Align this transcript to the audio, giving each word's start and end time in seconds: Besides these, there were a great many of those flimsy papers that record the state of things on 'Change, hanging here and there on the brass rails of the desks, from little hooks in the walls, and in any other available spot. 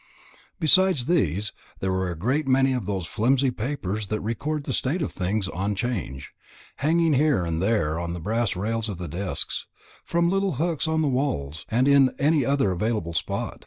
Besides 0.59 1.05
these, 1.05 1.51
there 1.79 1.91
were 1.91 2.09
a 2.09 2.17
great 2.17 2.47
many 2.47 2.73
of 2.73 2.87
those 2.87 3.05
flimsy 3.05 3.51
papers 3.51 4.07
that 4.07 4.19
record 4.19 4.63
the 4.63 4.73
state 4.73 5.03
of 5.03 5.11
things 5.11 5.47
on 5.47 5.75
'Change, 5.75 6.31
hanging 6.77 7.13
here 7.13 7.45
and 7.45 7.61
there 7.61 7.99
on 7.99 8.13
the 8.13 8.19
brass 8.19 8.55
rails 8.55 8.89
of 8.89 8.97
the 8.97 9.07
desks, 9.07 9.67
from 10.03 10.27
little 10.27 10.53
hooks 10.53 10.87
in 10.87 11.03
the 11.03 11.07
walls, 11.07 11.67
and 11.69 11.87
in 11.87 12.15
any 12.17 12.43
other 12.43 12.71
available 12.71 13.13
spot. 13.13 13.59